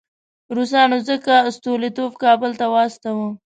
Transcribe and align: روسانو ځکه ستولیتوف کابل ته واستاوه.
روسانو 0.57 0.97
ځکه 1.09 1.33
ستولیتوف 1.57 2.11
کابل 2.23 2.51
ته 2.59 2.65
واستاوه. 2.73 3.27